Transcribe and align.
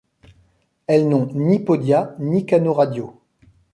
Elles 0.87 1.07
n'ont 1.09 1.27
ni 1.35 1.59
podia 1.59 2.15
ni 2.17 2.47
canaux 2.47 2.73
radiaux. 2.73 3.21